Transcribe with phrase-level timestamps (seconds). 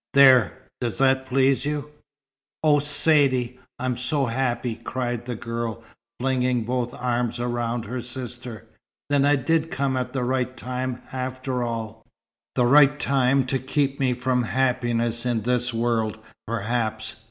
[0.15, 0.53] There!
[0.79, 1.91] does that please you?"
[2.63, 5.83] "Oh Saidee, I am so happy!" cried the girl,
[6.19, 8.65] flinging both arms round her sister.
[9.11, 12.03] "Then I did come at the right time, after all."
[12.55, 17.17] "The right time to keep me from happiness in this world, perhaps.